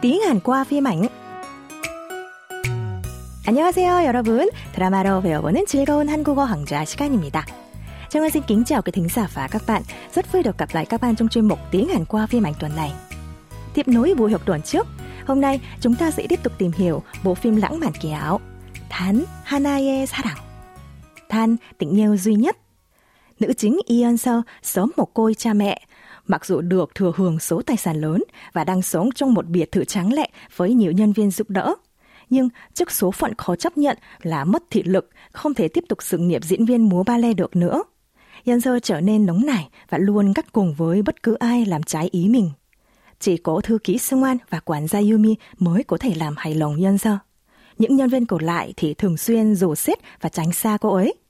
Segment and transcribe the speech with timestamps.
[0.00, 1.08] tiếng Hàn qua phim ảnh.
[3.46, 4.50] 안녕하세요, 여러분.
[4.74, 7.46] 드라마로 배워보는 즐거운 한국어 강좌 시간입니다.
[8.10, 9.82] Trang Ân xin kính chào quý thính giả và các bạn.
[10.14, 12.54] Rất vui được gặp lại các bạn trong chuyên mục tiếng Hàn qua phim ảnh
[12.60, 12.92] tuần này.
[13.74, 14.86] Tiếp nối buổi học tuần trước,
[15.26, 18.40] hôm nay chúng ta sẽ tiếp tục tìm hiểu bộ phim lãng mạn kỳ ảo
[18.88, 20.38] Than Hanae 사랑.
[21.28, 22.56] Than tình yêu duy nhất.
[23.40, 25.80] Nữ chính Ion Seo sớm một côi cha mẹ,
[26.31, 29.71] mặc dù được thừa hưởng số tài sản lớn và đang sống trong một biệt
[29.71, 31.75] thự trắng lệ với nhiều nhân viên giúp đỡ.
[32.29, 35.97] Nhưng trước số phận khó chấp nhận là mất thị lực, không thể tiếp tục
[36.01, 37.83] sự nghiệp diễn viên múa ballet được nữa.
[38.45, 41.83] nhân Sơ trở nên nóng nảy và luôn gắt cùng với bất cứ ai làm
[41.83, 42.51] trái ý mình.
[43.19, 46.55] Chỉ có thư ký Sung An và quản gia Yumi mới có thể làm hài
[46.55, 47.17] lòng nhân Sơ.
[47.77, 51.20] Những nhân viên còn lại thì thường xuyên rủ xếp và tránh xa cô ấy.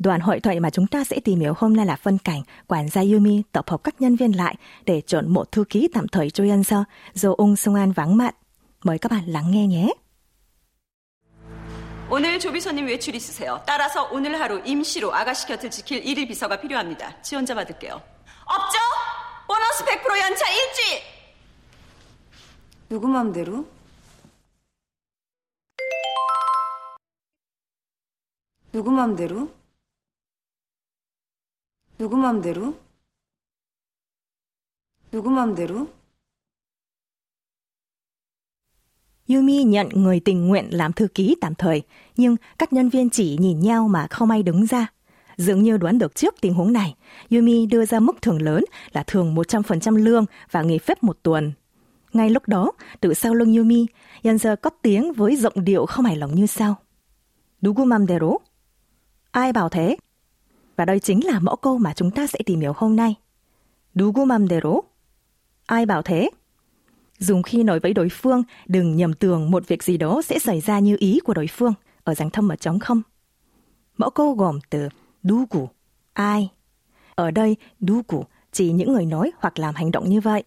[0.00, 2.88] Đoạn hội thoại mà chúng ta sẽ tìm hiểu hôm nay là phân cảnh quản
[2.88, 6.30] gia Yumi tập hợp các nhân viên lại để chọn một thư ký tạm thời
[6.30, 8.36] cho Yên Sơ do ung Sung An vắng mặt.
[8.84, 9.88] Mời các bạn lắng nghe nhé.
[12.10, 13.62] 오늘 조비서님 외출 있으세요.
[13.66, 17.22] 따라서 오늘 하루 임시로 아가씨 곁을 지킬 일일 비서가 필요합니다.
[17.22, 18.00] 지원자 받을게요.
[18.46, 18.78] 없죠?
[19.46, 21.02] 보너스 100% 연차 일주일!
[22.88, 23.64] 누구 맘대로?
[28.72, 29.59] 누구 맘대로?
[31.99, 32.73] 누구 맘대로?
[35.11, 35.87] 누구 맘대로?
[39.27, 41.81] Yumi nhận người tình nguyện làm thư ký tạm thời,
[42.17, 44.87] nhưng các nhân viên chỉ nhìn nhau mà không ai đứng ra.
[45.37, 46.95] Dường như đoán được trước tình huống này,
[47.29, 51.51] Yumi đưa ra mức thưởng lớn là thưởng 100% lương và nghỉ phép một tuần.
[52.13, 53.85] Ngay lúc đó, từ sau lưng Yumi,
[54.23, 56.75] Yanzer cất tiếng với giọng điệu không hài lòng như sau.
[57.61, 58.37] 누구 맘대로?
[59.31, 59.97] Ai bảo thế?
[60.79, 63.15] Và đây chính là mẫu câu mà chúng ta sẽ tìm hiểu hôm nay.
[63.95, 64.81] 누구 맘대로?
[65.65, 66.29] Ai bảo thế?
[67.17, 70.59] Dùng khi nói với đối phương, đừng nhầm tưởng một việc gì đó sẽ xảy
[70.59, 71.73] ra như ý của đối phương
[72.03, 73.01] ở dạng thâm ở trống không.
[73.97, 74.89] Mẫu câu gồm từ
[75.23, 75.69] 누구,
[76.13, 76.51] ai.
[77.15, 80.43] Ở đây, 누구 chỉ những người nói hoặc làm hành động như vậy.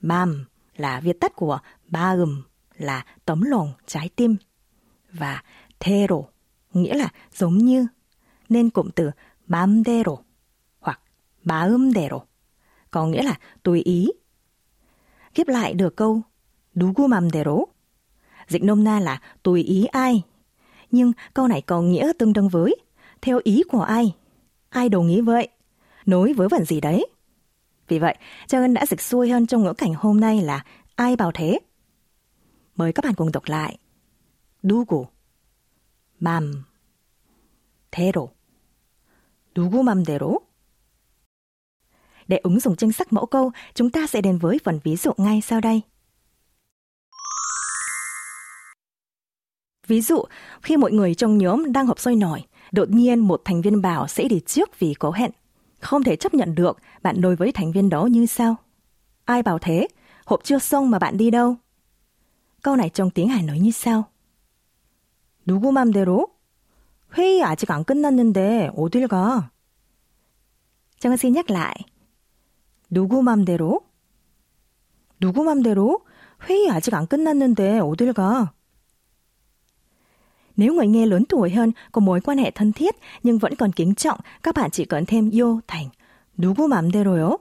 [0.00, 0.44] Mam
[0.76, 1.58] là viết tắt của
[1.90, 2.42] maum
[2.76, 4.36] là tấm lòng, trái tim.
[5.12, 5.42] Và
[5.78, 6.24] 대로
[6.72, 7.86] nghĩa là giống như,
[8.48, 9.10] nên cụm từ
[9.46, 10.24] 맘대로
[10.80, 11.00] hoặc
[11.44, 12.26] 마음대로
[12.90, 14.08] có nghĩa là tùy ý.
[15.34, 16.22] Ghép lại được câu
[16.74, 17.66] 누구 맘대로
[18.48, 20.22] dịch nôm na là tùy ý ai.
[20.90, 22.76] Nhưng câu này có nghĩa tương đương với
[23.22, 24.14] theo ý của ai.
[24.68, 25.48] Ai đồng ý vậy?
[26.06, 27.06] Nối với vần gì đấy?
[27.88, 30.64] Vì vậy, Trang Ân đã dịch xuôi hơn trong ngữ cảnh hôm nay là
[30.94, 31.58] ai bảo thế?
[32.76, 33.78] Mời các bạn cùng đọc lại.
[34.62, 35.06] 누구
[36.18, 36.64] 맘
[37.90, 38.34] 대로
[39.54, 40.38] 누구 맘대로
[42.28, 45.12] Để ứng dụng chính xác mẫu câu, chúng ta sẽ đến với phần ví dụ
[45.16, 45.82] ngay sau đây.
[49.86, 50.24] Ví dụ,
[50.62, 54.08] khi mọi người trong nhóm đang họp sôi nổi, đột nhiên một thành viên bảo
[54.08, 55.30] sẽ đi trước vì có hẹn.
[55.80, 58.56] Không thể chấp nhận được, bạn đối với thành viên đó như sau.
[59.24, 59.88] Ai bảo thế?
[60.26, 61.56] Họp chưa xong mà bạn đi đâu?
[62.62, 64.04] Câu này trong tiếng Hàn nói như sau.
[65.46, 66.33] 누구 맘대로?
[67.16, 69.50] 회의 아직 안 끝났는데 어딜 가?
[70.98, 71.74] 정은 씨 nhắc lại.
[72.90, 73.80] 누구 맘대로?
[75.20, 76.04] 누구 맘대로?
[76.48, 78.52] 회의 아직 안 끝났는데 어딜 가?
[80.56, 83.72] Nếu người nghe lớn tuổi hơn có mối quan hệ thân thiết nhưng vẫn còn
[83.72, 85.88] kính trọng, các bạn chỉ cần thêm yo thành
[86.36, 87.36] 누구 맘대로요?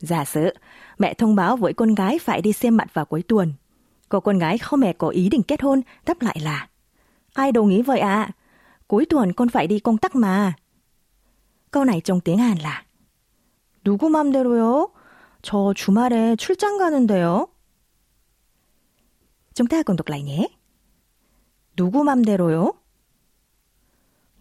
[0.00, 0.54] Giả sử,
[0.98, 3.52] mẹ thông báo với con gái phải đi xem mặt vào cuối tuần.
[4.08, 6.68] Cô con gái không hề có ý định kết hôn, đáp lại là
[7.34, 8.22] Ai đồng ý vậy ạ?
[8.22, 8.32] À?
[8.93, 10.53] Cuối tuần con phải đi công tác mà.
[11.71, 12.85] Câu này trong tiếng Hàn là
[13.83, 14.87] 누구 맘대로요?
[15.41, 17.45] 저 주말에 출장 가는데요.
[19.53, 20.47] Chúng ta cùng đọc lại nhé.
[21.75, 22.71] 누구 맘대로요?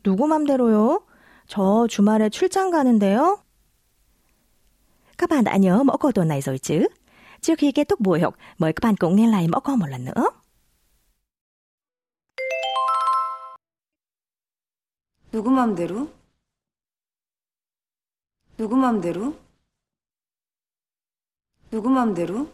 [0.04, 1.00] 누구 맘대로요?
[1.46, 3.36] 저 주말에 출장 가는데요.
[5.18, 6.88] Các bạn đã nhớ mẫu câu tuần này rồi chứ?
[7.40, 9.86] Trước khi kết thúc buổi học, mời các bạn cùng nghe lại mẫu câu một
[9.86, 10.41] lần nữa.
[15.32, 16.08] 누구 맘대로?
[18.58, 19.32] 누구 맘대로?
[21.70, 22.46] 누구 맘대로?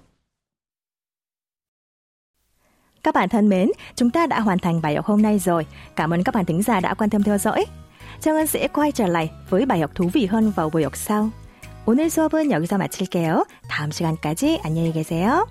[3.02, 5.66] Các bạn thân mến, chúng ta đã hoàn thành bài học hôm nay rồi.
[5.96, 7.64] Cảm ơn các bạn thính giả đã quan tâm theo dõi.
[8.20, 10.96] Trang Ân sẽ quay trở lại với bài học thú vị hơn vào buổi học
[10.96, 11.30] sau.
[11.86, 13.44] 오늘 수업은 여기서 마칠게요.
[13.68, 15.46] 다음 시간까지 안녕히 계세요.